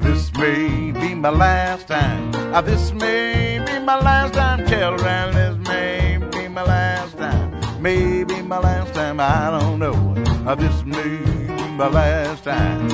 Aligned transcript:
This 0.00 0.32
may 0.34 0.92
be 0.92 1.14
my 1.14 1.30
last 1.30 1.88
time. 1.88 2.30
This 2.64 2.92
may 2.92 3.58
be 3.58 3.78
my 3.80 3.98
last 3.98 4.34
time, 4.34 4.66
children. 4.66 5.34
This 5.34 5.68
may 5.68 6.18
be 6.30 6.48
my 6.48 6.62
last 6.62 7.16
time. 7.16 7.82
Maybe 7.82 8.42
my 8.42 8.58
last 8.58 8.94
time, 8.94 9.18
I 9.18 9.50
don't 9.50 9.78
know. 9.78 10.14
This 10.54 10.84
may 10.84 11.18
be 11.46 11.62
my 11.76 11.88
last 11.88 12.44
time. 12.44 12.88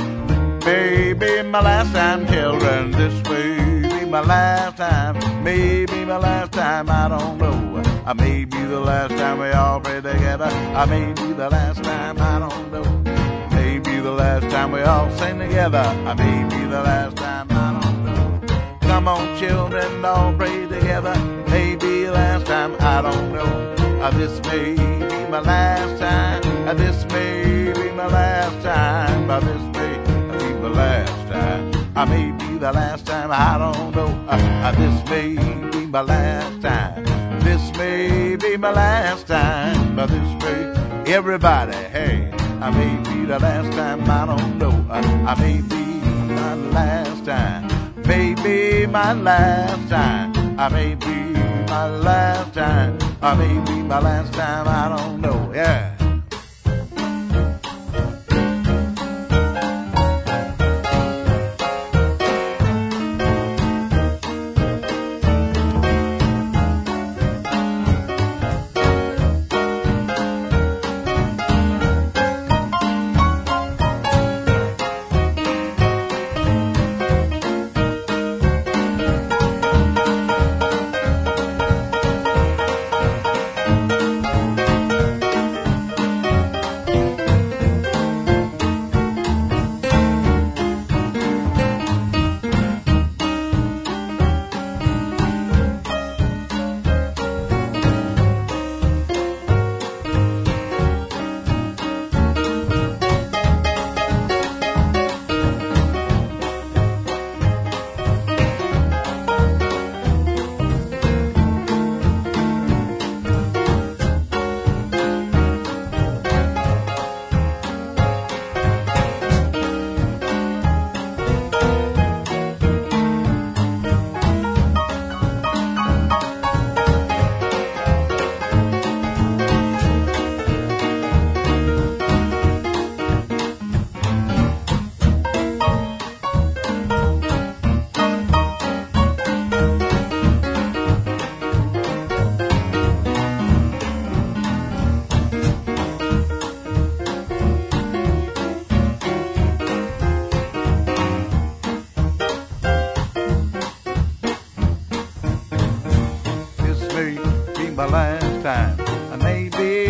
Maybe 0.64 1.42
my 1.42 1.60
last 1.60 1.92
time, 1.92 2.26
children. 2.26 2.90
This 2.92 3.14
may 3.28 4.00
be 4.00 4.04
my 4.06 4.20
last 4.20 4.78
time. 4.78 5.44
Maybe 5.44 6.04
my 6.04 6.16
last 6.16 6.52
time, 6.52 6.88
I 6.88 7.08
don't 7.08 7.38
know. 7.38 7.82
I 8.06 8.14
may 8.14 8.44
be 8.44 8.62
the 8.64 8.80
last 8.80 9.10
time 9.16 9.38
we 9.38 9.50
all 9.50 9.80
pray 9.80 10.00
together. 10.00 10.46
I 10.46 10.86
may 10.86 11.12
be 11.12 11.32
the 11.34 11.50
last 11.50 11.82
time, 11.84 12.18
I 12.18 12.38
don't 12.38 12.72
know. 12.72 13.23
The 14.04 14.12
last 14.12 14.50
time 14.50 14.70
we 14.70 14.82
all 14.82 15.10
sing 15.16 15.38
together. 15.38 15.78
I 15.78 16.12
may 16.12 16.42
be 16.50 16.62
the 16.66 16.82
last 16.82 17.16
time, 17.16 17.46
I 17.50 17.80
don't 17.80 18.04
know. 18.04 18.78
Come 18.80 19.08
on, 19.08 19.38
children, 19.38 20.04
all 20.04 20.30
pray 20.34 20.66
together. 20.68 21.14
Maybe 21.48 22.04
the 22.04 22.12
last 22.12 22.44
time, 22.44 22.76
I 22.80 23.00
don't 23.00 23.32
know. 23.32 23.48
Uh, 24.02 24.10
this 24.10 24.42
may 24.44 24.74
be 24.74 25.30
my 25.30 25.40
last 25.40 25.98
time. 25.98 26.68
Uh, 26.68 26.74
this 26.74 27.06
may 27.06 27.72
be 27.72 27.90
my 27.92 28.06
last 28.06 28.62
time. 28.62 29.30
Uh, 29.30 29.40
this 29.40 29.62
may 29.72 29.96
be 30.36 30.52
my 30.60 30.68
last 30.68 31.32
time. 31.32 31.96
I 31.96 32.04
may 32.04 32.30
be 32.32 32.58
the 32.58 32.72
last 32.72 33.06
time. 33.06 33.30
I 33.32 33.56
don't 33.56 33.96
know. 33.96 34.10
This 34.76 35.08
may 35.08 35.70
be 35.70 35.86
my 35.86 36.02
last 36.02 36.60
time. 36.60 37.04
This 37.40 37.72
may 37.78 38.36
be 38.36 38.58
my 38.58 38.70
last 38.70 39.26
time. 39.28 39.96
But 39.96 40.10
this 40.10 40.42
may 40.42 41.10
everybody. 41.10 41.72
Hey, 41.72 42.33
I 42.64 42.70
may 42.70 42.96
be 43.02 43.26
the 43.26 43.38
last 43.38 43.76
time. 43.76 44.10
I 44.10 44.24
don't 44.24 44.56
know. 44.56 44.70
Uh, 44.88 45.02
I 45.28 45.38
may 45.38 45.60
be 45.60 45.84
my 46.32 46.54
last 46.54 47.26
time. 47.26 47.68
Maybe 48.06 48.86
my 48.86 49.12
last 49.12 49.90
time. 49.90 50.58
I 50.58 50.70
may 50.70 50.94
be 50.94 51.14
my 51.68 51.88
last 51.88 52.54
time. 52.54 52.96
I 53.20 53.34
may 53.34 53.52
be 53.66 53.82
my 53.82 53.98
last 53.98 54.32
time. 54.32 54.66
I 54.66 54.96
don't 54.96 55.20
know. 55.20 55.52
Yeah. 55.54 55.93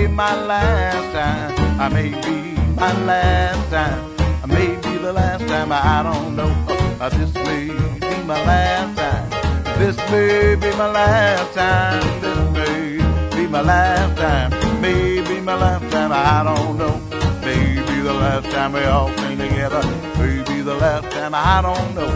My 0.09 0.34
last 0.47 1.12
time. 1.12 1.81
I 1.81 1.89
may 1.89 2.11
be 2.25 2.59
my 2.75 2.93
last 3.05 3.71
time. 3.71 4.15
I 4.43 4.47
may 4.47 4.69
be 4.77 4.97
the 4.99 5.12
last 5.12 5.47
time. 5.47 5.71
I 5.72 6.03
don't 6.03 6.37
know. 6.37 6.53
Uh, 7.00 7.09
this 7.11 7.34
may 7.34 7.69
be 8.00 8.23
my 8.25 8.41
last 8.44 8.97
time. 8.97 9.78
This 9.78 9.97
may 10.11 10.55
be 10.55 10.71
my 10.77 10.91
last 10.91 11.55
time. 11.55 12.00
This 12.21 12.39
may 12.56 13.37
be 13.37 13.47
my 13.47 13.61
last 13.61 14.17
time. 14.17 14.50
Maybe 14.81 15.41
my 15.41 15.55
last 15.55 15.91
time. 15.93 16.12
I 16.12 16.43
don't 16.44 16.78
know. 16.78 16.94
Maybe 17.43 18.00
the 18.00 18.15
last 18.15 18.50
time 18.50 18.73
we 18.73 18.84
all 18.84 19.09
sing 19.19 19.39
together. 19.39 19.83
Maybe 20.19 20.62
the 20.62 20.75
last 20.75 21.11
time. 21.12 21.34
I 21.34 21.61
don't 21.61 21.94
know. 21.94 22.11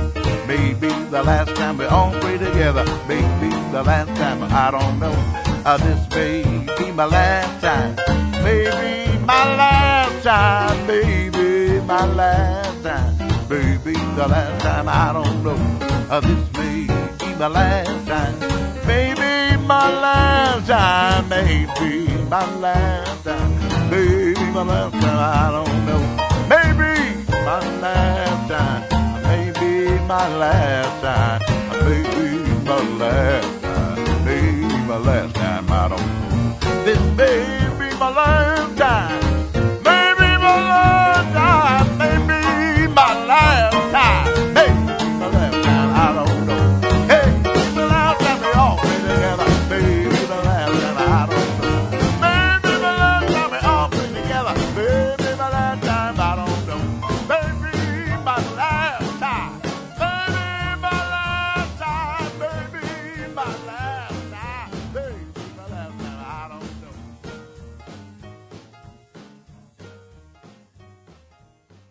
Maybe 0.47 0.89
the 1.11 1.23
last 1.23 1.55
time 1.57 1.77
we 1.77 1.85
all 1.87 2.13
pray 2.21 2.39
together. 2.39 2.85
Maybe 3.07 3.51
the 3.73 3.83
last 3.83 4.09
time. 4.17 4.43
I 4.43 4.71
don't 4.71 4.99
know. 4.99 5.48
Uh, 5.71 5.77
this 5.77 6.09
may 6.17 6.43
be 6.79 6.91
my 6.93 7.05
last 7.05 7.61
time. 7.61 7.95
Maybe 8.43 9.19
my 9.27 9.45
last 9.55 10.25
time. 10.25 10.87
Maybe 10.87 11.79
my 11.81 12.07
last 12.07 12.83
time. 12.83 13.15
Maybe 13.51 13.93
the 13.93 14.27
last 14.27 14.63
time. 14.63 14.89
I 14.89 15.13
don't 15.13 15.45
know. 15.45 15.61
Uh, 16.09 16.21
this 16.21 16.53
may 16.57 16.87
be 17.19 17.35
my 17.37 17.49
last 17.49 18.07
time. 18.09 18.39
Maybe 18.87 19.63
my 19.67 19.93
last 19.93 20.69
time. 20.69 21.29
Maybe 21.29 22.17
my 22.31 22.47
last 22.65 23.25
time. 23.25 23.91
Maybe 23.91 24.41
my 24.55 24.63
last 24.63 24.95
time. 24.95 25.19
I 25.21 25.51
don't 25.53 25.85
know. 25.85 26.01
Maybe 26.49 27.27
my 27.45 27.61
last 27.85 28.49
time. 28.49 28.89
Maybe 29.23 30.01
my 30.09 30.29
last 30.35 31.03
time. 31.03 31.43
Maybe 31.85 32.39
my 32.65 32.81
last 32.97 33.61
time. 33.61 34.25
Maybe 34.25 34.67
my 34.89 34.97
last 34.97 35.35
time. 35.35 35.38
I 35.67 35.89
don't. 35.89 36.61
This 36.85 37.01
may 37.17 37.69
be 37.81 37.97
my 37.99 38.11
last 38.11 38.58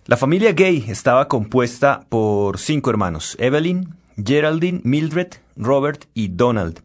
La 0.07 0.15
familia 0.15 0.53
Gay 0.53 0.85
estaba 0.87 1.27
compuesta 1.27 2.05
por 2.07 2.59
cinco 2.59 2.89
hermanos, 2.89 3.35
Evelyn, 3.41 3.89
Geraldine, 4.15 4.79
Mildred, 4.85 5.33
Robert 5.57 6.05
y 6.13 6.29
Donald, 6.29 6.79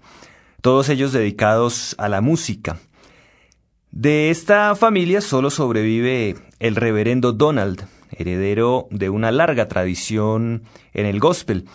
todos 0.61 0.89
ellos 0.89 1.13
dedicados 1.13 1.95
a 1.99 2.09
la 2.09 2.21
música. 2.21 2.81
De 3.93 4.31
esta 4.31 4.75
familia 4.75 5.21
solo 5.21 5.51
sobrevive 5.51 6.35
el 6.59 6.75
reverendo 6.75 7.33
Donald, 7.33 7.87
heredero 8.11 8.89
de 8.91 9.09
una 9.09 9.31
larga 9.31 9.69
tradición 9.69 10.65
en 10.93 11.07
el 11.07 11.21
gospel. 11.21 11.67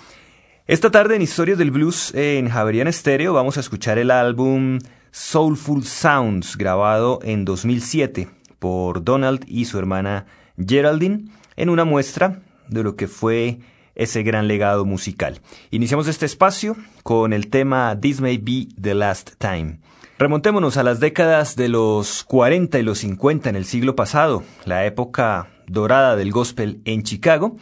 Esta 0.66 0.92
tarde 0.92 1.16
en 1.16 1.22
Historias 1.22 1.58
del 1.58 1.72
Blues 1.72 2.14
en 2.14 2.50
Javerian 2.50 2.92
Stereo 2.92 3.32
vamos 3.32 3.56
a 3.56 3.62
escuchar 3.62 3.98
el 4.00 4.12
álbum 4.12 4.80
Soulful 5.12 5.86
Sounds, 5.86 6.58
grabado 6.58 7.20
en 7.24 7.46
2007 7.46 8.28
por 8.60 9.02
Donald 9.06 9.46
y 9.48 9.64
su 9.64 9.80
hermana 9.80 10.26
Geraldine, 10.58 11.30
en 11.56 11.70
una 11.70 11.86
muestra 11.86 12.42
de 12.68 12.84
lo 12.84 12.96
que 12.96 13.08
fue 13.08 13.60
ese 13.96 14.24
gran 14.24 14.48
legado 14.48 14.86
musical. 14.86 15.42
Iniciamos 15.72 16.08
este 16.08 16.26
espacio 16.26 16.76
con 17.04 17.34
el 17.34 17.50
tema 17.50 17.98
This 18.00 18.22
May 18.22 18.38
Be 18.38 18.68
the 18.80 18.94
Last 18.94 19.32
Time. 19.40 19.80
Remontémonos 20.20 20.78
a 20.78 20.84
las 20.84 21.00
décadas 21.00 21.56
de 21.56 21.70
los 21.70 22.24
40 22.24 22.80
y 22.80 22.84
los 22.84 23.00
50 23.00 23.50
en 23.50 23.56
el 23.56 23.66
siglo 23.66 23.96
pasado, 23.96 24.44
la 24.66 24.86
época 24.86 25.50
dorada 25.68 26.16
del 26.16 26.32
gospel 26.32 26.82
en 26.86 27.04
Chicago, 27.04 27.58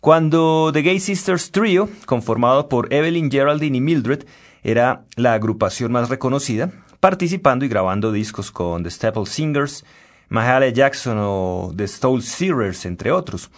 cuando 0.00 0.70
The 0.72 0.82
Gay 0.82 1.00
Sisters 1.00 1.50
Trio, 1.50 1.88
conformado 2.04 2.68
por 2.68 2.92
Evelyn, 2.92 3.30
Geraldine 3.30 3.78
y 3.78 3.80
Mildred, 3.80 4.26
era 4.62 5.04
la 5.16 5.34
agrupación 5.34 5.92
más 5.92 6.08
reconocida, 6.08 6.70
participando 7.00 7.64
y 7.64 7.68
grabando 7.68 8.12
discos 8.12 8.50
con 8.50 8.82
The 8.82 8.90
Staple 8.90 9.26
Singers, 9.26 9.84
Mahalia 10.28 10.70
Jackson 10.70 11.18
o 11.20 11.72
The 11.76 11.88
Stole 11.88 12.22
Searers, 12.22 12.86
entre 12.86 13.12
otros. 13.12 13.50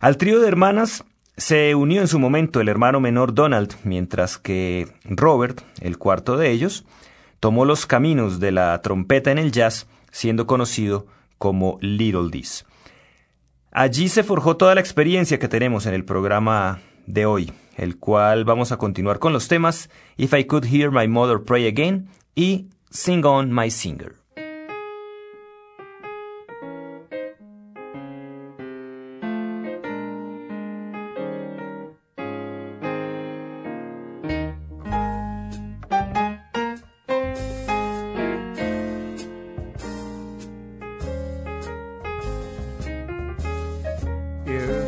Al 0.00 0.16
trío 0.16 0.40
de 0.40 0.48
hermanas 0.48 1.04
se 1.36 1.74
unió 1.74 2.00
en 2.00 2.08
su 2.08 2.18
momento 2.18 2.60
el 2.60 2.68
hermano 2.68 3.00
menor 3.00 3.34
Donald, 3.34 3.74
mientras 3.84 4.38
que 4.38 4.88
Robert, 5.04 5.62
el 5.80 5.98
cuarto 5.98 6.36
de 6.36 6.50
ellos, 6.50 6.84
tomó 7.40 7.64
los 7.64 7.86
caminos 7.86 8.40
de 8.40 8.52
la 8.52 8.80
trompeta 8.82 9.30
en 9.30 9.38
el 9.38 9.52
jazz, 9.52 9.86
siendo 10.10 10.46
conocido 10.46 11.06
como 11.38 11.78
Little 11.80 12.30
Diz. 12.30 12.64
Allí 13.70 14.08
se 14.08 14.22
forjó 14.22 14.56
toda 14.56 14.74
la 14.74 14.80
experiencia 14.80 15.38
que 15.38 15.48
tenemos 15.48 15.84
en 15.84 15.92
el 15.92 16.04
programa 16.04 16.80
de 17.06 17.26
hoy, 17.26 17.52
el 17.76 17.98
cual 17.98 18.44
vamos 18.44 18.72
a 18.72 18.78
continuar 18.78 19.18
con 19.18 19.34
los 19.34 19.48
temas 19.48 19.90
If 20.16 20.32
I 20.32 20.44
Could 20.44 20.64
Hear 20.64 20.90
My 20.90 21.06
Mother 21.06 21.42
Pray 21.42 21.66
Again 21.66 22.08
y 22.34 22.68
Sing 22.90 23.24
On 23.26 23.54
My 23.54 23.70
Singer. 23.70 24.14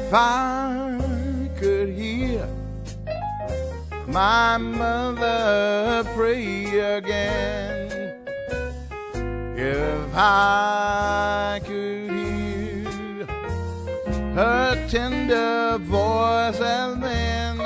If 0.08 0.14
I 0.14 1.50
could 1.58 1.90
hear 1.90 2.49
my 4.06 4.56
mother 4.56 6.02
pray 6.14 6.64
again, 6.96 8.16
if 9.55 10.14
I 10.14 11.60
could 11.62 12.10
hear 12.10 13.26
her 14.34 14.88
tender 14.88 15.76
voice 15.76 16.58
and 16.58 17.02
then 17.02 17.58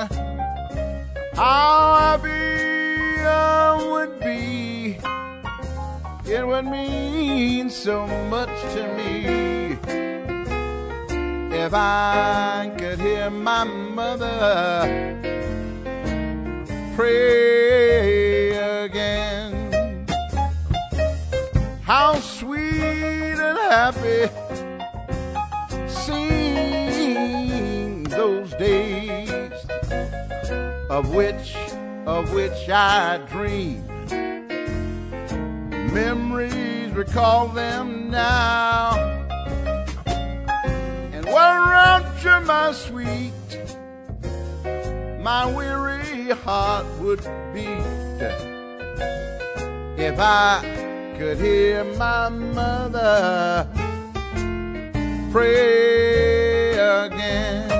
how 1.34 2.18
happy 2.18 3.22
I 3.24 3.88
would 3.88 4.18
be. 4.18 4.98
It 6.28 6.44
would 6.44 6.64
mean 6.64 7.70
so 7.70 8.04
much 8.28 8.50
to 8.74 8.96
me 8.96 9.61
if 11.64 11.72
I 11.74 12.72
could 12.76 12.98
hear 12.98 13.30
my 13.30 13.62
mother 13.62 15.22
pray 16.96 18.50
again. 18.84 20.04
How 21.82 22.18
sweet 22.18 23.38
and 23.38 23.58
happy 23.70 24.28
seem 25.86 27.14
those 28.04 28.50
days 28.54 29.52
of 30.90 31.14
which 31.14 31.54
of 32.06 32.32
which 32.34 32.68
I 32.68 33.18
dream. 33.30 33.86
Memories 35.92 36.90
recall 36.90 37.46
them 37.46 38.10
now 38.10 39.11
rapture 41.32 42.40
my 42.40 42.72
sweet. 42.72 43.32
My 45.20 45.46
weary 45.54 46.30
heart 46.30 46.86
would 47.00 47.20
beat 47.54 48.20
if 49.96 50.18
I 50.18 51.14
could 51.16 51.38
hear 51.38 51.84
my 51.84 52.28
mother 52.28 53.68
pray 55.30 56.72
again. 56.72 57.70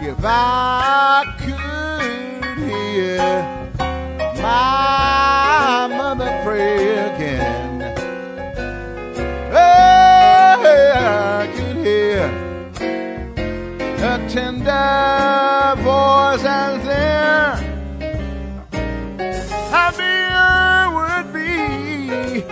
If 0.00 0.24
I 0.24 1.24
could 1.38 2.58
hear 2.58 3.18
my 4.42 5.88
mother 5.88 6.40
pray 6.42 6.98
again 6.98 7.15
tender 14.36 15.74
voice 15.82 16.44
and 16.44 16.82
then 16.86 17.56
happy 19.70 20.02
I 20.02 20.84
would 20.96 21.32
be. 21.32 22.44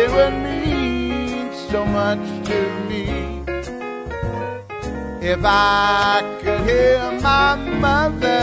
It 0.00 0.08
would 0.14 0.36
mean 0.46 1.52
so 1.70 1.84
much 1.84 2.24
to 2.48 2.58
me 2.88 3.06
if 5.20 5.40
I 5.44 6.22
could 6.40 6.60
hear 6.68 7.00
my 7.20 7.56
mother 7.56 8.38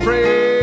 pray 0.00 0.55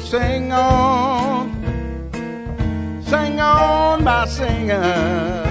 sing 0.00 0.52
on, 0.52 1.52
sing 3.04 3.38
on 3.38 4.02
my 4.02 4.26
singer. 4.26 5.44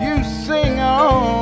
You 0.00 0.22
sing 0.24 0.78
on. 0.80 1.33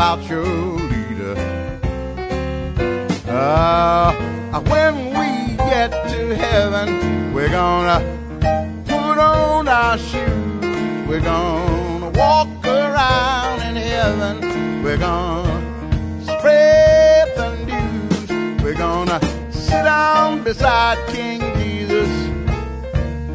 about 0.00 0.26
your 0.30 0.46
leader. 0.46 1.34
Uh, 3.28 4.58
when 4.72 4.94
we 5.08 5.56
get 5.58 5.90
to 6.08 6.34
heaven, 6.34 7.34
we're 7.34 7.50
gonna 7.50 8.00
put 8.86 9.18
on 9.18 9.68
our 9.68 9.98
shoes. 9.98 11.06
We're 11.06 11.20
gonna 11.20 12.08
walk 12.18 12.48
around 12.64 13.60
in 13.60 13.76
heaven. 13.76 14.82
We're 14.82 14.96
gonna 14.96 15.60
spread 16.22 17.36
the 17.36 17.50
news. 17.70 18.62
We're 18.62 18.80
gonna 18.86 19.20
sit 19.52 19.82
down 19.84 20.42
beside 20.42 20.96
King 21.08 21.40
Jesus. 21.58 22.08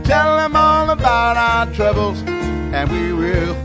Tell 0.03 0.39
him 0.39 0.55
all 0.55 0.89
about 0.89 1.37
our 1.37 1.71
troubles, 1.75 2.23
and 2.25 2.91
we 2.91 3.13
will 3.13 3.55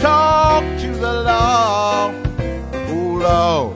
talk 0.00 0.64
to 0.80 0.90
the 0.96 1.12
Lord 1.30 2.23
low. 3.24 3.73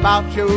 about 0.00 0.34
you. 0.34 0.49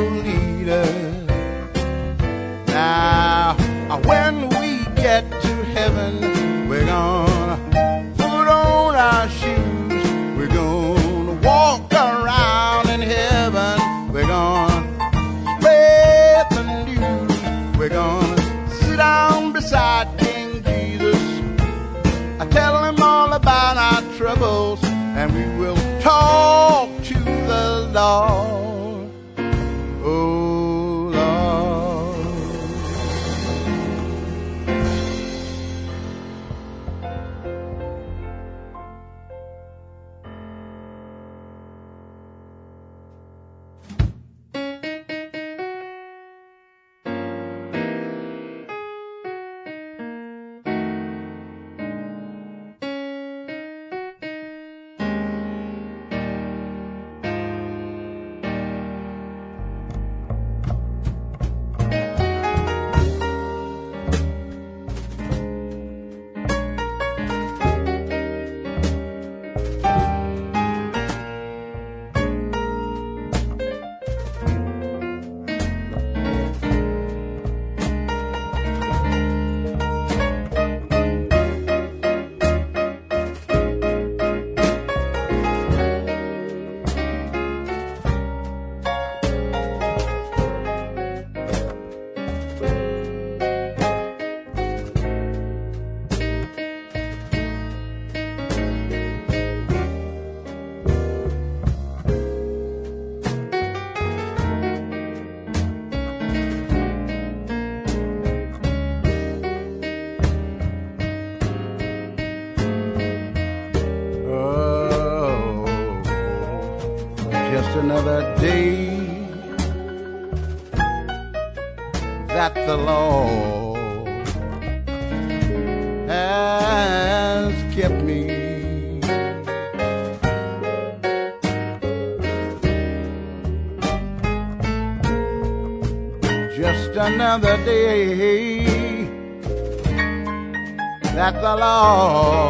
Oh. 141.66 142.43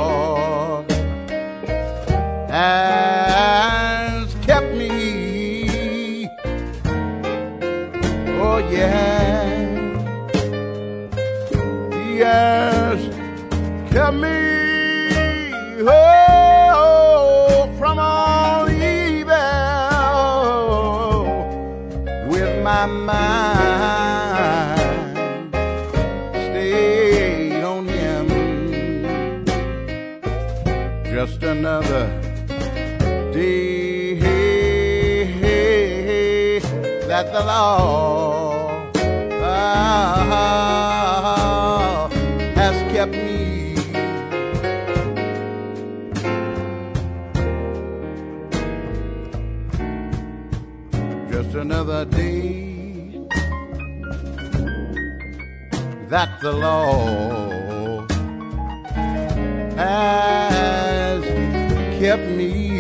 that 37.14 37.32
the 37.32 37.44
law 37.44 38.90
oh, 39.44 40.50
has 42.56 42.76
kept 42.92 43.14
me. 43.14 43.76
Just 51.32 51.54
another 51.54 52.06
day 52.06 53.22
that 56.10 56.42
the 56.42 56.52
law 56.52 58.08
has 59.78 61.24
kept 62.00 62.28
me. 62.40 62.73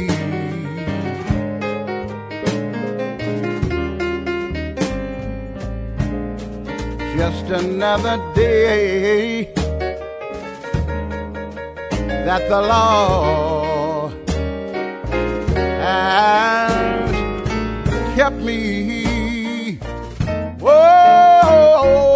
Just 7.23 7.47
another 7.51 8.17
day 8.33 9.45
that 12.27 12.49
the 12.49 12.61
law 12.61 14.09
has 15.55 17.11
kept 18.17 18.35
me. 18.35 19.79
Oh, 20.61 22.12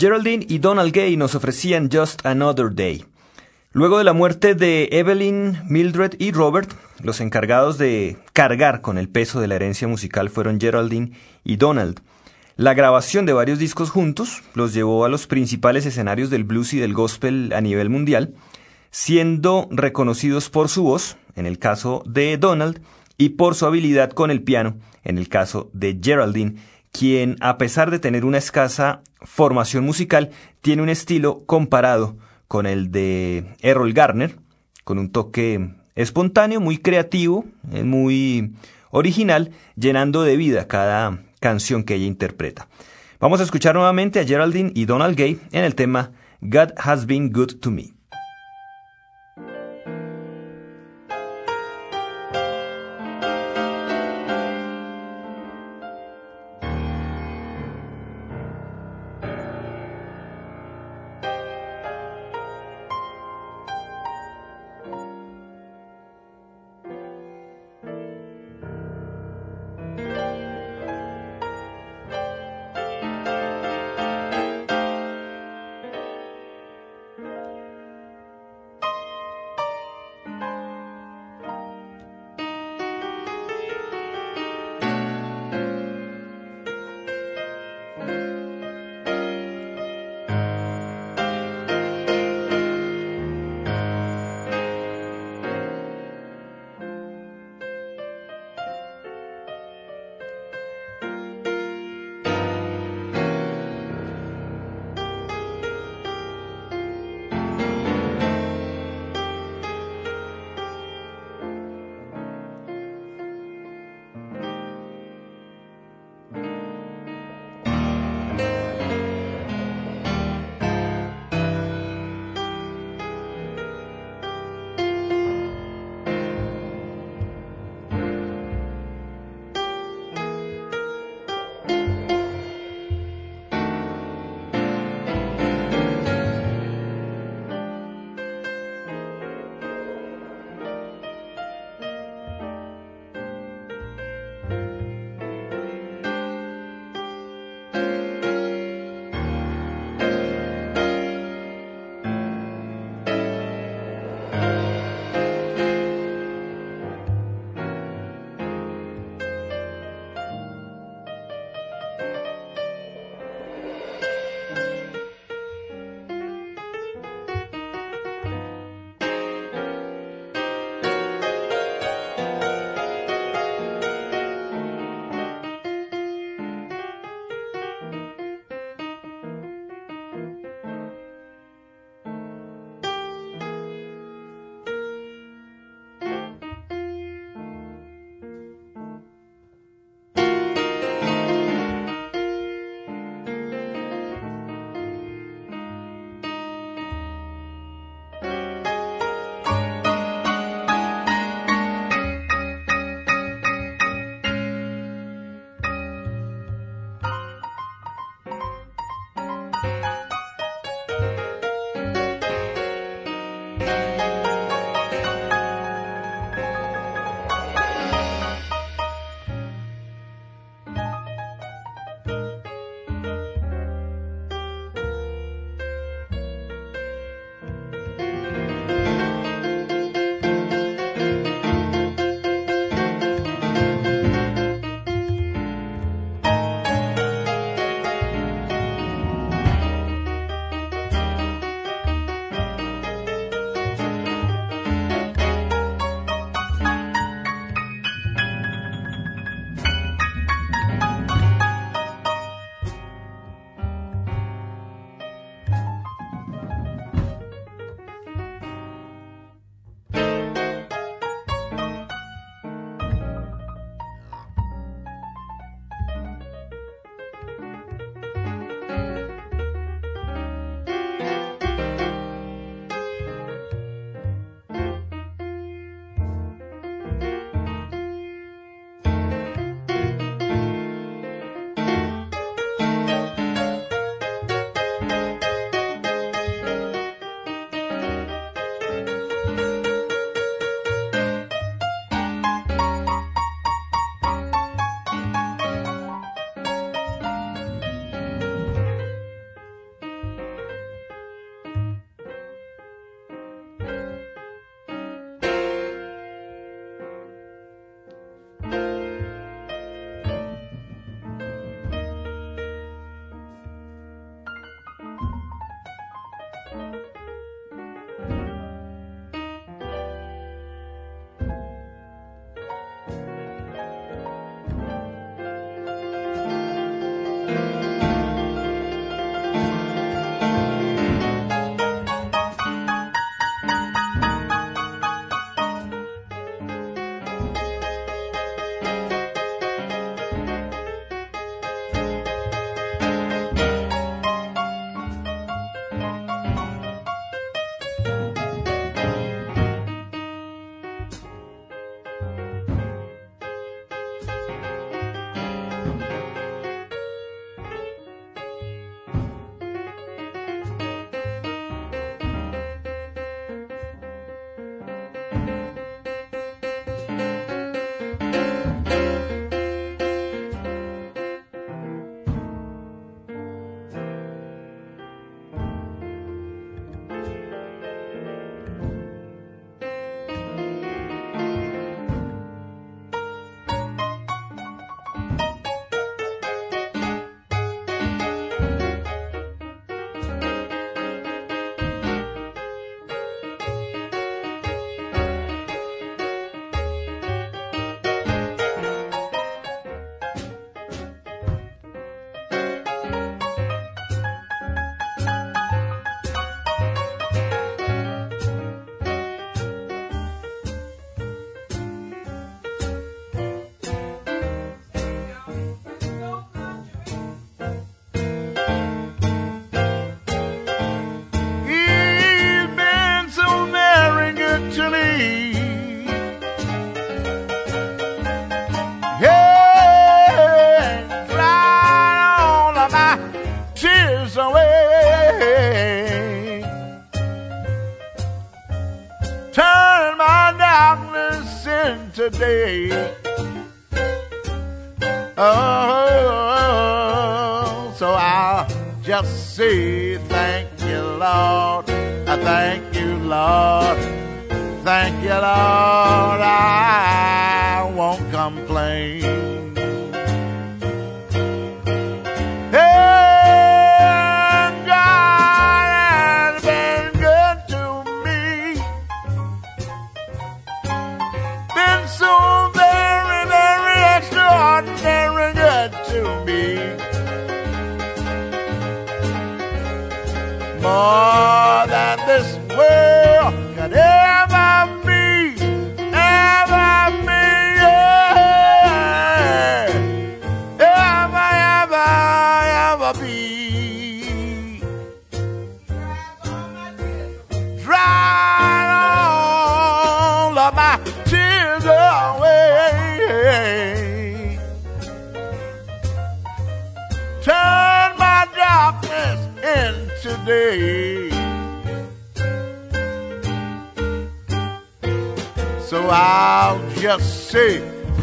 Geraldine 0.00 0.46
y 0.48 0.60
Donald 0.60 0.94
Gay 0.94 1.14
nos 1.18 1.34
ofrecían 1.34 1.90
Just 1.92 2.24
Another 2.24 2.74
Day. 2.74 3.04
Luego 3.72 3.98
de 3.98 4.04
la 4.04 4.14
muerte 4.14 4.54
de 4.54 4.88
Evelyn, 4.92 5.58
Mildred 5.68 6.14
y 6.18 6.32
Robert, 6.32 6.72
los 7.02 7.20
encargados 7.20 7.76
de 7.76 8.16
cargar 8.32 8.80
con 8.80 8.96
el 8.96 9.10
peso 9.10 9.42
de 9.42 9.48
la 9.48 9.56
herencia 9.56 9.86
musical 9.86 10.30
fueron 10.30 10.58
Geraldine 10.58 11.12
y 11.44 11.56
Donald. 11.56 12.00
La 12.56 12.72
grabación 12.72 13.26
de 13.26 13.34
varios 13.34 13.58
discos 13.58 13.90
juntos 13.90 14.42
los 14.54 14.72
llevó 14.72 15.04
a 15.04 15.10
los 15.10 15.26
principales 15.26 15.84
escenarios 15.84 16.30
del 16.30 16.44
blues 16.44 16.72
y 16.72 16.78
del 16.78 16.94
gospel 16.94 17.52
a 17.54 17.60
nivel 17.60 17.90
mundial, 17.90 18.32
siendo 18.90 19.68
reconocidos 19.70 20.48
por 20.48 20.70
su 20.70 20.82
voz, 20.82 21.18
en 21.36 21.44
el 21.44 21.58
caso 21.58 22.02
de 22.06 22.38
Donald, 22.38 22.80
y 23.18 23.30
por 23.30 23.54
su 23.54 23.66
habilidad 23.66 24.12
con 24.12 24.30
el 24.30 24.42
piano, 24.42 24.78
en 25.04 25.18
el 25.18 25.28
caso 25.28 25.68
de 25.74 26.00
Geraldine, 26.02 26.54
quien, 26.90 27.36
a 27.40 27.58
pesar 27.58 27.90
de 27.90 27.98
tener 27.98 28.24
una 28.24 28.38
escasa 28.38 29.02
formación 29.22 29.84
musical, 29.84 30.30
tiene 30.60 30.82
un 30.82 30.88
estilo 30.88 31.44
comparado 31.46 32.16
con 32.48 32.66
el 32.66 32.90
de 32.90 33.54
Errol 33.60 33.92
Garner, 33.92 34.36
con 34.84 34.98
un 34.98 35.10
toque 35.10 35.74
espontáneo, 35.94 36.60
muy 36.60 36.78
creativo, 36.78 37.44
eh, 37.72 37.84
muy 37.84 38.54
original, 38.90 39.52
llenando 39.76 40.22
de 40.22 40.36
vida 40.36 40.66
cada 40.66 41.22
canción 41.40 41.84
que 41.84 41.94
ella 41.94 42.06
interpreta. 42.06 42.68
Vamos 43.20 43.40
a 43.40 43.44
escuchar 43.44 43.74
nuevamente 43.74 44.18
a 44.18 44.24
Geraldine 44.24 44.72
y 44.74 44.86
Donald 44.86 45.16
Gay 45.16 45.38
en 45.52 45.64
el 45.64 45.74
tema 45.74 46.12
God 46.40 46.72
Has 46.76 47.06
Been 47.06 47.30
Good 47.30 47.60
to 47.60 47.70
Me. 47.70 47.99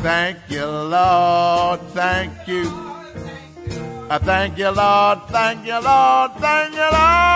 Thank 0.07 0.37
you, 0.49 0.65
Lord. 0.65 1.81
Thank 1.91 2.47
you, 2.47 2.63
I 4.09 4.17
thank 4.19 4.57
you, 4.57 4.69
Lord. 4.71 5.19
Thank 5.29 5.65
you, 5.65 5.73
Lord. 5.73 6.31
I 6.39 7.26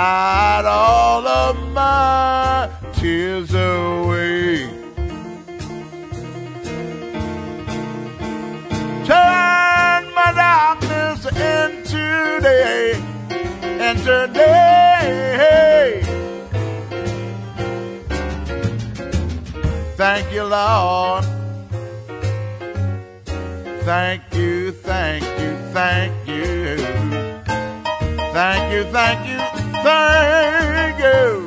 dried 0.00 0.64
all 0.64 1.26
of 1.26 1.56
my 1.74 2.70
tears 2.94 3.52
away. 3.52 4.66
Turn 9.04 10.02
my 10.20 10.30
darkness 10.46 11.26
into 11.26 12.40
day, 12.40 12.94
into 13.88 14.16
day. 14.32 16.00
Thank 19.96 20.32
you, 20.32 20.44
Lord. 20.44 21.24
Thank 23.90 24.22
you, 24.32 24.72
thank 24.72 25.24
you, 25.40 25.50
thank 25.74 26.14
you. 26.26 26.76
Thank 28.32 28.72
you, 28.72 28.84
thank 28.84 29.28
you, 29.28 29.49
thank 29.82 30.98
you. 30.98 31.46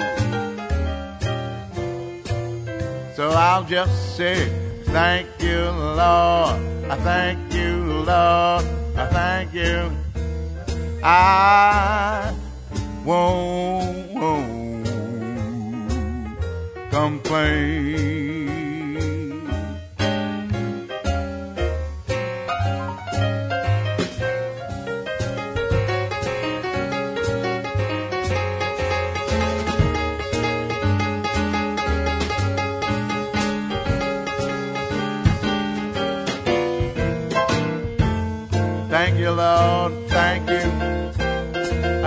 So 3.16 3.30
I'll 3.30 3.64
just 3.64 4.18
say, 4.18 4.64
Thank 4.94 5.28
you, 5.40 5.72
Lord. 5.72 6.62
I 6.88 6.96
thank 7.02 7.52
you, 7.52 7.78
Lord. 8.06 8.64
I 8.96 9.08
thank 9.10 9.52
you. 9.56 9.90
I 11.04 12.32
won't, 13.04 14.14
complain. 16.92 18.23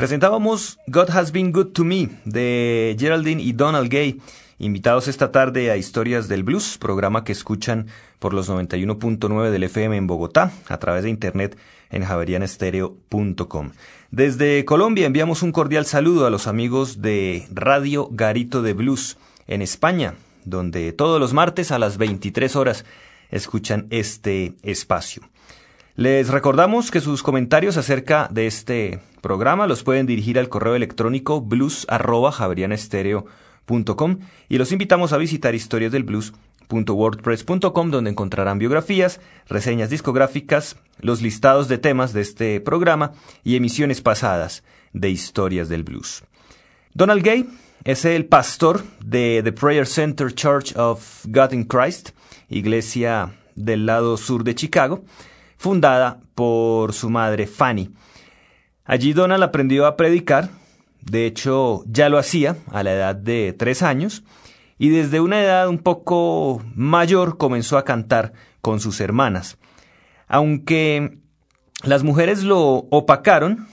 Presentábamos 0.00 0.78
God 0.86 1.10
Has 1.10 1.30
Been 1.30 1.52
Good 1.52 1.72
to 1.72 1.84
Me 1.84 2.08
de 2.24 2.96
Geraldine 2.98 3.42
y 3.42 3.52
Donald 3.52 3.90
Gay, 3.90 4.18
invitados 4.58 5.08
esta 5.08 5.30
tarde 5.30 5.70
a 5.70 5.76
Historias 5.76 6.26
del 6.26 6.42
Blues, 6.42 6.78
programa 6.78 7.22
que 7.22 7.32
escuchan 7.32 7.86
por 8.18 8.32
los 8.32 8.48
91.9 8.48 9.50
del 9.50 9.64
FM 9.64 9.98
en 9.98 10.06
Bogotá, 10.06 10.52
a 10.68 10.78
través 10.78 11.02
de 11.02 11.10
internet 11.10 11.58
en 11.90 12.02
javerianestereo.com. 12.02 13.72
Desde 14.10 14.64
Colombia 14.64 15.04
enviamos 15.04 15.42
un 15.42 15.52
cordial 15.52 15.84
saludo 15.84 16.24
a 16.24 16.30
los 16.30 16.46
amigos 16.46 17.02
de 17.02 17.46
Radio 17.52 18.08
Garito 18.10 18.62
de 18.62 18.72
Blues 18.72 19.18
en 19.48 19.60
España, 19.60 20.14
donde 20.46 20.94
todos 20.94 21.20
los 21.20 21.34
martes 21.34 21.72
a 21.72 21.78
las 21.78 21.98
23 21.98 22.56
horas 22.56 22.86
escuchan 23.30 23.86
este 23.90 24.54
espacio. 24.62 25.24
Les 25.96 26.28
recordamos 26.28 26.90
que 26.90 27.00
sus 27.00 27.22
comentarios 27.22 27.76
acerca 27.76 28.28
de 28.30 28.46
este 28.46 29.00
programa 29.20 29.66
los 29.66 29.82
pueden 29.82 30.06
dirigir 30.06 30.38
al 30.38 30.48
correo 30.48 30.76
electrónico 30.76 31.40
blues@javerianestereo.com 31.40 34.18
y 34.48 34.58
los 34.58 34.72
invitamos 34.72 35.12
a 35.12 35.18
visitar 35.18 35.54
historiasdelblues.wordpress.com 35.54 37.90
donde 37.90 38.10
encontrarán 38.10 38.58
biografías, 38.58 39.20
reseñas 39.48 39.90
discográficas, 39.90 40.76
los 41.00 41.22
listados 41.22 41.68
de 41.68 41.78
temas 41.78 42.12
de 42.12 42.20
este 42.20 42.60
programa 42.60 43.12
y 43.42 43.56
emisiones 43.56 44.00
pasadas 44.00 44.62
de 44.92 45.10
Historias 45.10 45.68
del 45.68 45.82
Blues. 45.82 46.22
Donald 46.94 47.22
Gay 47.22 47.48
es 47.84 48.04
el 48.04 48.26
pastor 48.26 48.84
de 49.04 49.40
The 49.42 49.52
Prayer 49.52 49.86
Center 49.86 50.34
Church 50.34 50.76
of 50.76 51.24
God 51.26 51.52
in 51.52 51.64
Christ, 51.64 52.10
iglesia 52.48 53.34
del 53.54 53.86
lado 53.86 54.16
sur 54.16 54.44
de 54.44 54.54
Chicago, 54.54 55.04
fundada 55.60 56.20
por 56.34 56.94
su 56.94 57.10
madre 57.10 57.46
Fanny. 57.46 57.90
Allí 58.86 59.12
Donald 59.12 59.42
aprendió 59.42 59.84
a 59.84 59.94
predicar, 59.94 60.48
de 61.02 61.26
hecho 61.26 61.84
ya 61.86 62.08
lo 62.08 62.16
hacía 62.16 62.56
a 62.72 62.82
la 62.82 62.94
edad 62.94 63.14
de 63.14 63.52
tres 63.52 63.82
años, 63.82 64.24
y 64.78 64.88
desde 64.88 65.20
una 65.20 65.42
edad 65.42 65.68
un 65.68 65.76
poco 65.76 66.62
mayor 66.74 67.36
comenzó 67.36 67.76
a 67.76 67.84
cantar 67.84 68.32
con 68.62 68.80
sus 68.80 69.02
hermanas. 69.02 69.58
Aunque 70.28 71.18
las 71.84 72.04
mujeres 72.04 72.42
lo 72.42 72.86
opacaron, 72.90 73.68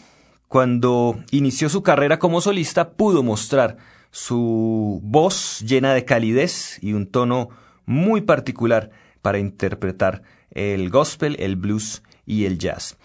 cuando 0.49 1.17
inició 1.31 1.69
su 1.69 1.83
carrera 1.83 2.19
como 2.19 2.41
solista 2.41 2.89
pudo 2.91 3.23
mostrar 3.23 3.77
su 4.11 4.99
voz 5.03 5.61
llena 5.65 5.93
de 5.93 6.03
calidez 6.03 6.83
y 6.83 6.91
un 6.91 7.07
tono 7.07 7.47
muy 7.85 8.19
particular 8.19 8.91
para 9.21 9.39
interpretar 9.39 10.23
el 10.51 10.89
gospel, 10.89 11.35
el 11.39 11.55
blues 11.55 12.03
y 12.25 12.45
el 12.45 12.57
jazz. 12.57 12.97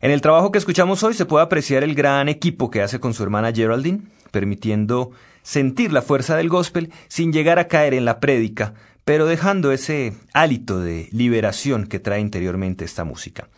En 0.00 0.10
el 0.10 0.20
trabajo 0.20 0.50
que 0.50 0.58
escuchamos 0.58 1.02
hoy 1.02 1.14
se 1.14 1.26
puede 1.26 1.44
apreciar 1.44 1.84
el 1.84 1.94
gran 1.94 2.28
equipo 2.28 2.70
que 2.70 2.82
hace 2.82 3.00
con 3.00 3.12
su 3.12 3.22
hermana 3.22 3.52
Geraldine, 3.52 4.02
permitiendo 4.30 5.10
sentir 5.42 5.92
la 5.92 6.02
fuerza 6.02 6.36
del 6.36 6.48
gospel 6.48 6.90
sin 7.08 7.32
llegar 7.32 7.58
a 7.58 7.68
caer 7.68 7.94
en 7.94 8.04
la 8.04 8.20
prédica, 8.20 8.74
pero 9.04 9.26
dejando 9.26 9.72
ese 9.72 10.14
hálito 10.32 10.80
de 10.80 11.08
liberación 11.12 11.86
que 11.86 11.98
trae 11.98 12.20
interiormente 12.20 12.84
esta 12.84 13.04
música. 13.04 13.48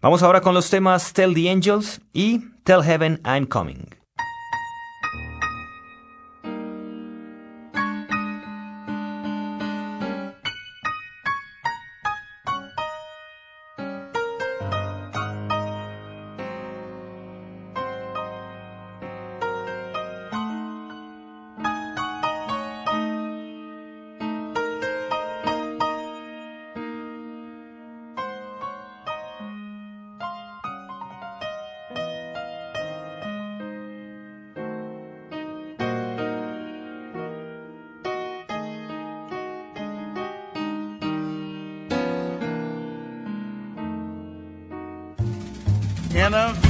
Vamos 0.00 0.22
ahora 0.22 0.40
con 0.40 0.54
los 0.54 0.70
temas 0.70 1.12
Tell 1.12 1.34
the 1.34 1.50
Angels 1.50 2.00
y 2.12 2.40
Tell 2.64 2.82
Heaven 2.82 3.20
I'm 3.24 3.46
Coming. 3.46 3.99
In 46.12 46.69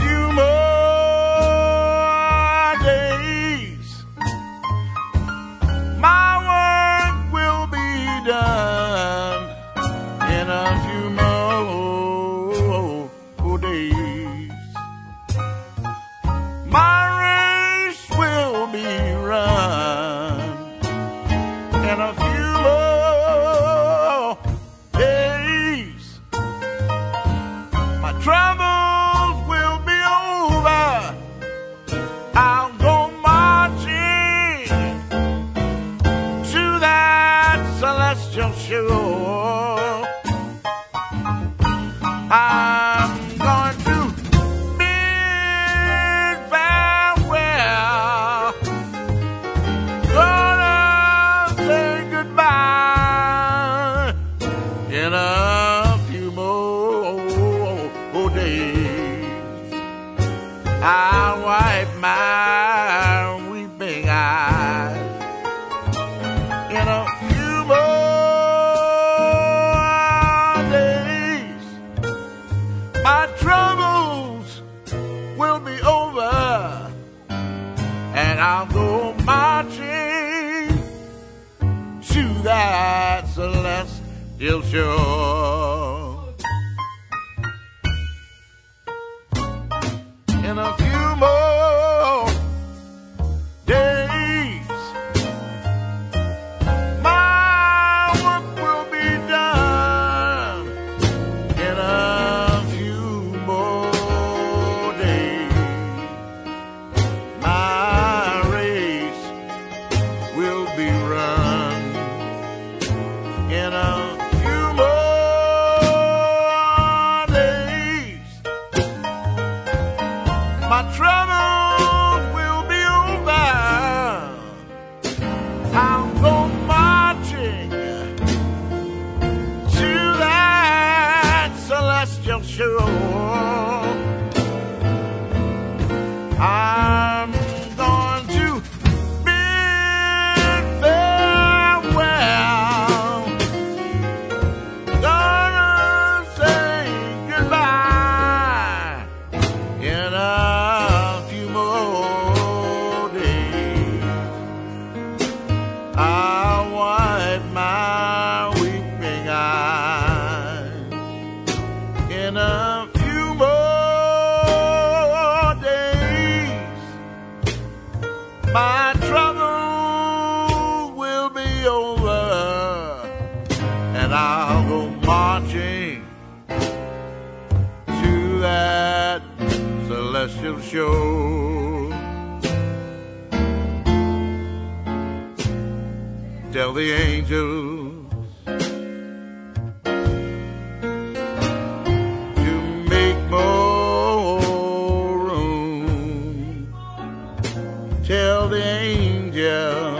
my 198.10 199.99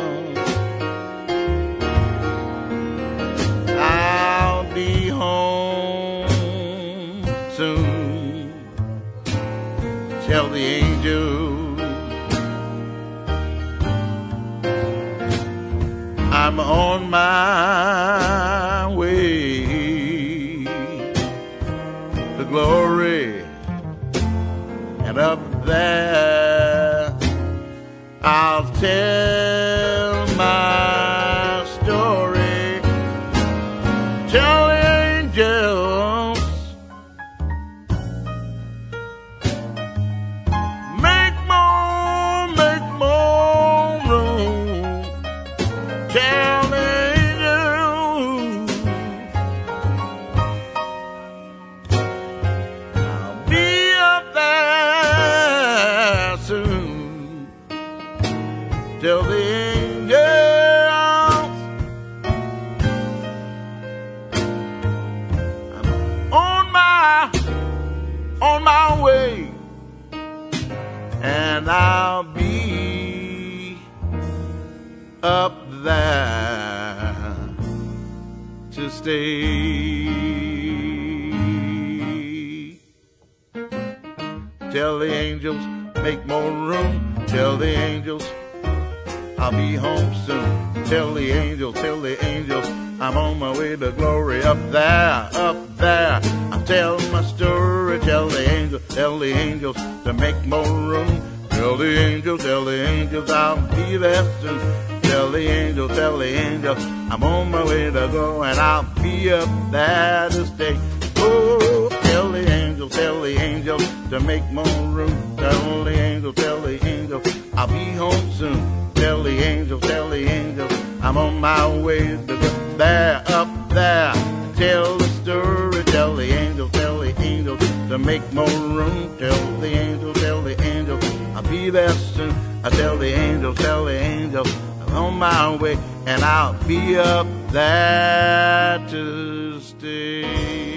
there. 95.80 96.20
I'll 96.52 96.62
tell 96.64 96.98
my 97.10 97.22
story, 97.22 97.98
tell 98.00 98.28
the 98.28 98.48
angels, 98.48 98.82
tell 98.88 99.18
the 99.18 99.32
angels 99.32 99.76
to 100.04 100.12
make 100.12 100.36
more 100.44 100.64
room. 100.64 101.22
Tell 101.48 101.76
the 101.76 101.98
angels, 101.98 102.42
tell 102.42 102.64
the 102.64 102.86
angels, 102.86 103.30
I'll 103.30 103.56
be 103.74 103.96
there 103.96 104.24
soon. 104.40 105.00
Tell 105.02 105.30
the 105.30 105.40
angels, 105.40 105.90
tell 105.92 106.18
the 106.18 106.26
angels, 106.26 106.78
I'm 107.10 107.22
on 107.24 107.50
my 107.50 107.64
way 107.64 107.86
to 107.86 108.08
go 108.12 108.42
and 108.44 108.58
I'll 108.58 108.84
be 109.02 109.32
up 109.32 109.48
there 109.72 110.28
to 110.28 110.46
stay. 110.46 110.78
Oh, 111.16 111.88
tell 112.02 112.30
the 112.30 112.48
angels, 112.48 112.92
tell 112.92 113.20
the 113.20 113.36
angels 113.36 113.82
to 114.10 114.20
make 114.20 114.44
more 114.50 114.64
room. 114.88 115.36
Tell 115.36 115.84
the 115.84 115.92
angels, 115.92 116.36
tell 116.36 116.60
the 116.60 116.84
angels, 116.86 117.26
I'll 117.54 117.66
be 117.66 117.92
home 117.92 118.30
soon. 118.32 118.92
Tell 118.94 119.22
the 119.22 119.30
angels, 119.30 119.82
tell 119.82 120.08
the 120.08 120.24
angels, 120.24 120.72
I'm 121.02 121.16
on 121.16 121.40
my 121.40 121.66
way 121.78 122.00
to 122.00 122.26
go 122.26 122.76
there, 122.76 123.22
up 123.26 123.48
there. 123.70 124.14
Tell 124.56 124.98
the 124.98 125.08
story, 125.22 125.69
tell 125.90 126.14
the 126.14 126.30
angels, 126.30 126.70
tell 126.72 126.98
the 126.98 127.20
angels 127.20 127.60
to 127.88 127.98
make 127.98 128.22
more 128.32 128.46
room. 128.48 129.16
Tell 129.18 129.60
the 129.60 129.68
angels, 129.68 130.20
tell 130.20 130.42
the 130.42 130.60
angels, 130.62 131.04
I'll 131.34 131.42
be 131.42 131.70
there 131.70 131.90
soon. 131.90 132.34
I 132.64 132.70
tell 132.70 132.96
the 132.96 133.12
angels, 133.12 133.58
tell 133.58 133.84
the 133.84 133.98
angels, 133.98 134.52
I'm 134.80 134.92
on 134.96 135.14
my 135.18 135.56
way 135.56 135.76
and 136.06 136.22
I'll 136.22 136.54
be 136.64 136.96
up 136.96 137.26
there 137.50 138.78
to 138.88 139.60
stay. 139.60 140.69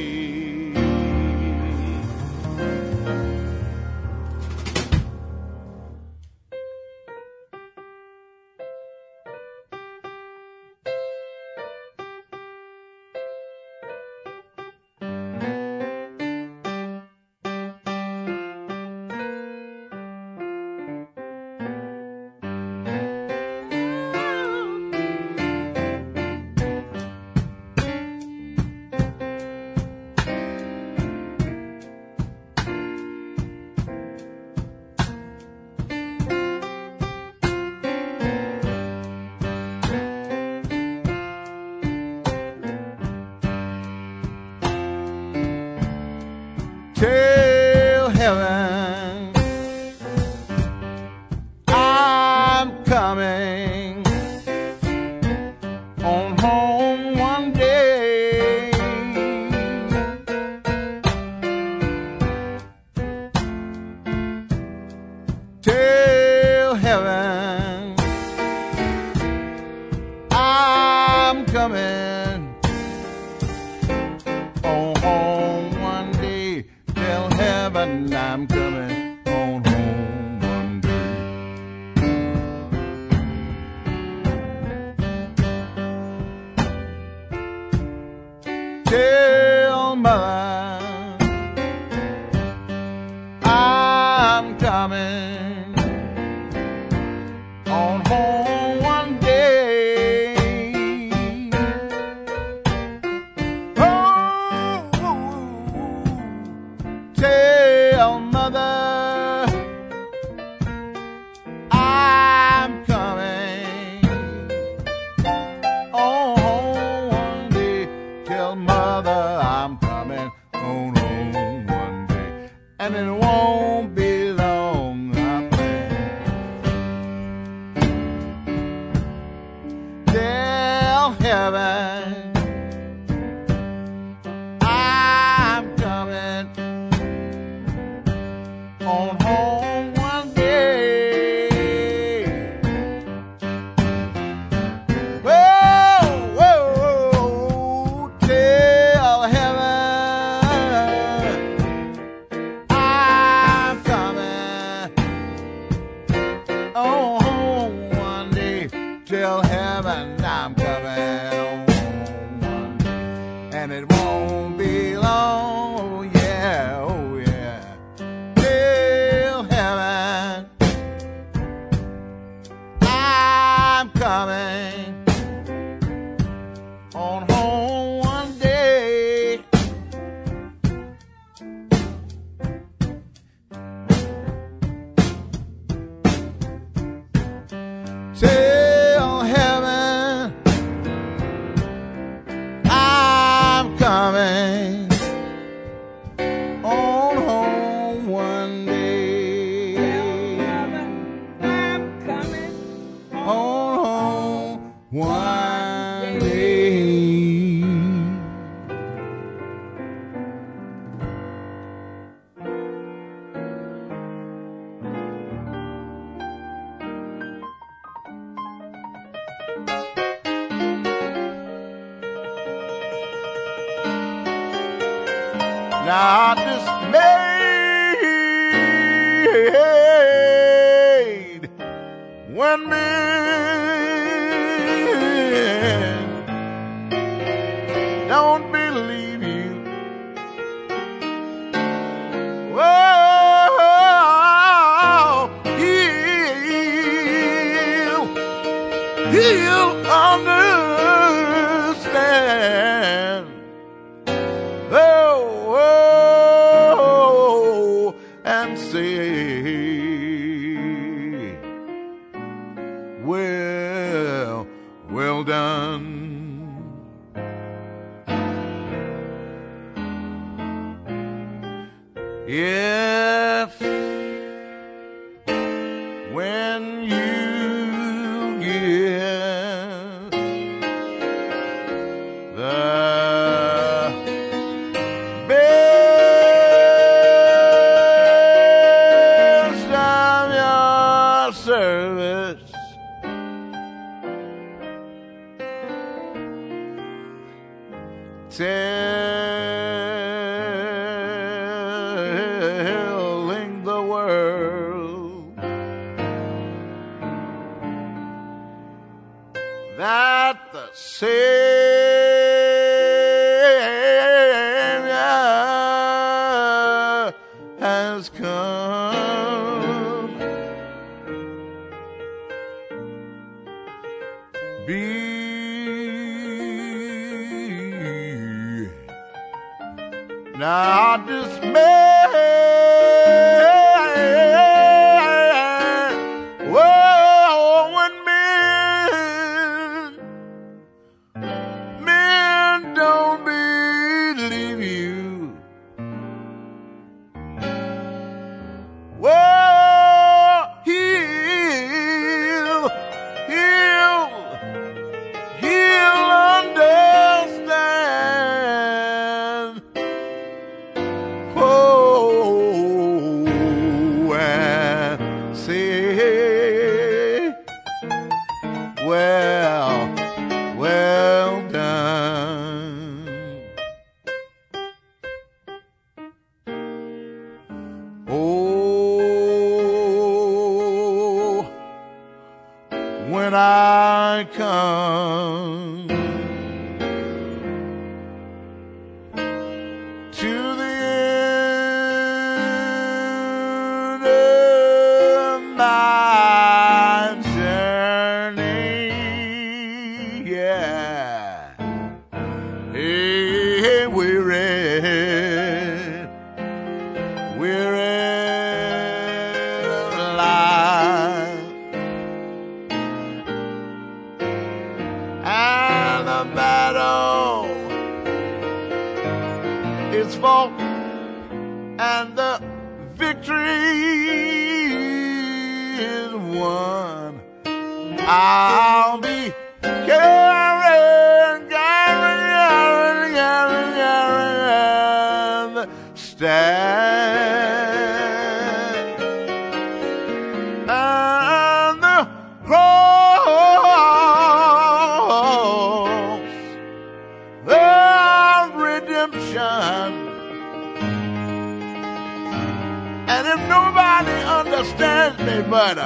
And 453.14 453.28
if 453.28 453.40
nobody 453.48 454.18
understands 454.40 455.20
me 455.20 455.42
but 455.50 455.78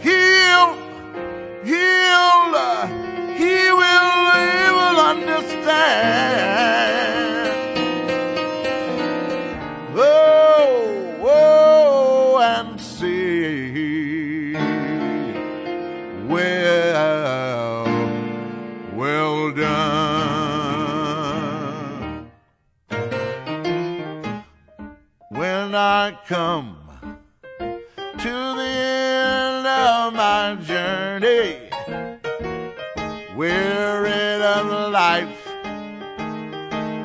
he'll, 0.00 0.74
he'll, 1.64 2.54
uh, 2.54 2.86
he 3.34 3.56
will, 3.80 4.30
he 4.36 4.70
will 4.78 4.98
understand. 5.12 7.05
come 26.26 26.76
to 27.92 28.32
the 28.56 28.62
end 28.62 29.64
of 29.64 30.12
my 30.12 30.56
journey, 30.60 31.70
weary 33.36 34.42
of 34.42 34.90
life, 34.90 35.44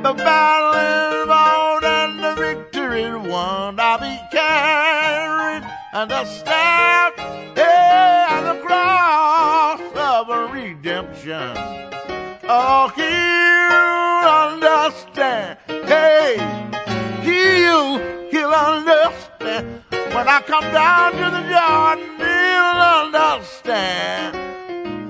the 0.02 0.14
battle 0.14 1.28
won 1.28 1.84
and 1.84 2.24
the 2.24 2.34
victory 2.34 3.16
won. 3.16 3.80
I'll 3.80 4.00
be 4.00 4.20
carried 4.32 5.70
and 5.94 6.10
the 6.10 6.26
staff 6.26 7.14
and 7.20 8.48
the 8.48 8.60
cross 8.66 9.82
of 9.96 10.52
redemption. 10.52 11.54
Oh, 12.50 12.92
you 12.98 14.26
understand? 14.66 15.60
Hey, 15.68 16.38
you 17.24 18.21
he'll 18.32 18.50
understand. 18.50 19.84
When 19.90 20.28
I 20.28 20.42
come 20.42 20.64
down 20.72 21.12
to 21.14 21.28
the 21.36 21.44
Jordan, 21.52 22.16
he'll 22.18 22.82
understand. 22.98 24.32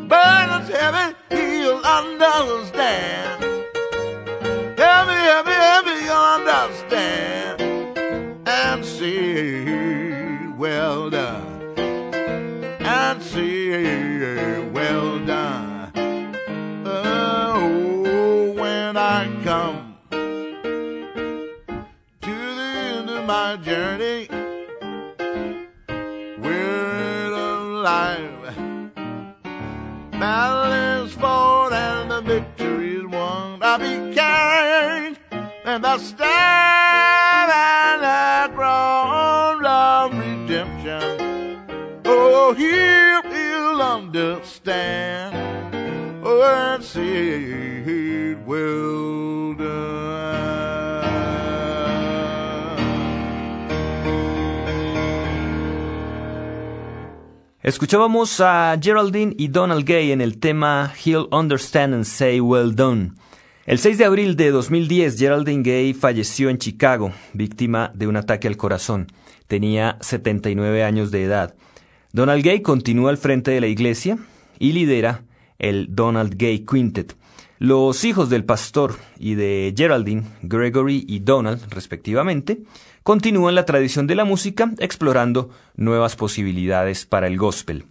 Burdens 0.09 0.69
heavy, 0.69 1.15
he'll 1.29 1.81
understand. 1.99 3.43
Heavy, 4.77 5.19
heavy, 5.29 5.51
heavy, 5.51 5.97
he'll 6.01 6.27
understand. 6.39 7.61
And 8.47 8.83
see, 8.83 10.47
well 10.57 11.09
done. 11.09 11.73
And 12.79 13.21
see, 13.21 14.10
journey, 23.57 24.27
we're 26.37 27.33
alive. 27.33 28.55
Battle 30.11 31.05
is 31.05 31.13
fought 31.15 31.73
and 31.73 32.11
the 32.11 32.21
victory 32.21 32.95
is 32.95 33.05
won. 33.05 33.61
I'll 33.61 33.79
be 33.79 34.13
carried 34.15 35.17
and 35.65 35.83
the 35.83 35.97
staff 35.97 37.49
and 37.49 38.01
the 38.03 38.55
crown 38.55 39.65
of 39.65 40.13
redemption. 40.13 42.01
Oh, 42.05 42.53
he'll, 42.53 43.23
he'll 43.31 43.81
understand. 43.81 45.35
Oh, 46.23 46.43
and 46.43 46.83
see, 46.83 48.35
well 48.45 49.00
Escuchábamos 57.63 58.39
a 58.39 58.75
Geraldine 58.81 59.35
y 59.37 59.49
Donald 59.49 59.85
Gay 59.85 60.11
en 60.11 60.19
el 60.19 60.39
tema 60.39 60.91
He'll 61.05 61.27
Understand 61.31 61.93
and 61.93 62.05
Say 62.05 62.39
Well 62.39 62.75
Done. 62.75 63.11
El 63.67 63.77
6 63.77 63.99
de 63.99 64.05
abril 64.05 64.35
de 64.35 64.49
2010, 64.49 65.19
Geraldine 65.19 65.61
Gay 65.61 65.93
falleció 65.93 66.49
en 66.49 66.57
Chicago, 66.57 67.13
víctima 67.33 67.91
de 67.93 68.07
un 68.07 68.17
ataque 68.17 68.47
al 68.47 68.57
corazón. 68.57 69.11
Tenía 69.45 69.99
79 70.01 70.83
años 70.83 71.11
de 71.11 71.23
edad. 71.23 71.53
Donald 72.13 72.43
Gay 72.43 72.63
continúa 72.63 73.11
al 73.11 73.19
frente 73.19 73.51
de 73.51 73.61
la 73.61 73.67
iglesia 73.67 74.17
y 74.57 74.71
lidera 74.71 75.21
el 75.59 75.85
Donald 75.95 76.37
Gay 76.37 76.65
Quintet. 76.65 77.15
Los 77.63 78.05
hijos 78.05 78.31
del 78.31 78.43
pastor 78.43 78.95
y 79.19 79.35
de 79.35 79.71
Geraldine, 79.77 80.23
Gregory 80.41 81.05
y 81.07 81.19
Donald, 81.19 81.61
respectivamente, 81.69 82.63
continúan 83.03 83.53
la 83.53 83.65
tradición 83.65 84.07
de 84.07 84.15
la 84.15 84.25
música 84.25 84.71
explorando 84.79 85.51
nuevas 85.75 86.15
posibilidades 86.15 87.05
para 87.05 87.27
el 87.27 87.37
gospel. 87.37 87.85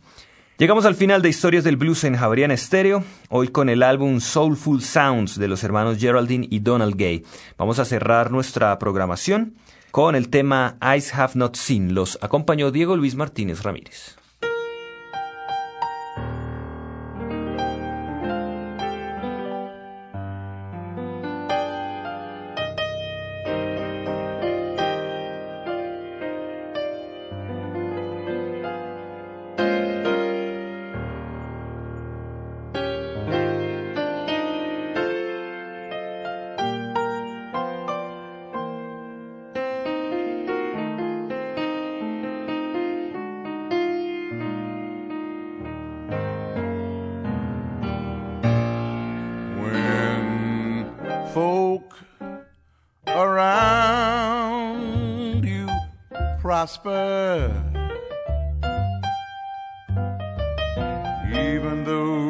Llegamos 0.58 0.86
al 0.86 0.96
final 0.96 1.22
de 1.22 1.28
Historias 1.28 1.62
del 1.62 1.76
Blues 1.76 2.02
en 2.02 2.16
Javerian 2.16 2.50
Estéreo, 2.50 3.04
hoy 3.28 3.46
con 3.46 3.68
el 3.68 3.84
álbum 3.84 4.18
Soulful 4.18 4.82
Sounds 4.82 5.38
de 5.38 5.46
los 5.46 5.62
hermanos 5.62 5.98
Geraldine 5.98 6.48
y 6.50 6.58
Donald 6.58 6.96
Gay. 6.96 7.22
Vamos 7.56 7.78
a 7.78 7.84
cerrar 7.84 8.32
nuestra 8.32 8.76
programación 8.80 9.54
con 9.92 10.16
el 10.16 10.30
tema 10.30 10.78
Eyes 10.82 11.14
Have 11.14 11.34
Not 11.36 11.54
Seen. 11.54 11.94
Los 11.94 12.18
acompañó 12.22 12.72
Diego 12.72 12.96
Luis 12.96 13.14
Martínez 13.14 13.62
Ramírez. 13.62 14.19
Folk 51.70 51.94
around 53.06 54.64
you 55.44 55.68
prosper, 56.40 57.52
even 61.32 61.84
though 61.84 62.29